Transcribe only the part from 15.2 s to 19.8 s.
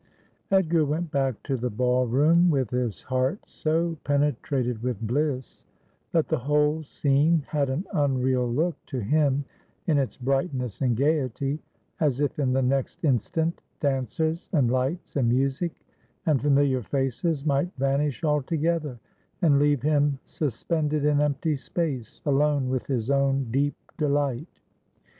music, and familiar faces might vanish altogether, and